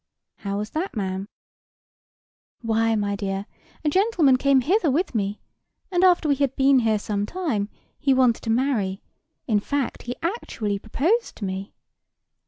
"How 0.37 0.57
was 0.57 0.71
that, 0.71 0.95
ma'am?" 0.95 1.27
"Why, 2.63 2.95
my 2.95 3.15
dear, 3.15 3.45
a 3.85 3.89
gentleman 3.89 4.35
came 4.35 4.61
hither 4.61 4.89
with 4.89 5.13
me, 5.13 5.43
and 5.91 6.03
after 6.03 6.27
we 6.27 6.33
had 6.37 6.55
been 6.55 6.79
here 6.79 6.97
some 6.97 7.27
time, 7.27 7.69
he 7.99 8.11
wanted 8.11 8.41
to 8.45 8.49
marry—in 8.49 9.59
fact, 9.59 10.01
he 10.01 10.15
actually 10.23 10.79
proposed 10.79 11.35
to 11.35 11.45
me. 11.45 11.75